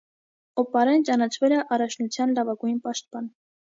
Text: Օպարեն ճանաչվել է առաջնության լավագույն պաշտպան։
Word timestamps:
Օպարեն 0.61 1.03
ճանաչվել 1.11 1.55
է 1.57 1.61
առաջնության 1.77 2.35
լավագույն 2.39 2.81
պաշտպան։ 2.89 3.29